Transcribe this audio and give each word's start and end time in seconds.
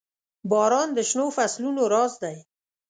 •باران 0.51 0.89
د 0.93 0.99
شنو 1.09 1.25
فصلونو 1.37 1.81
راز 1.93 2.13
دی. 2.23 2.37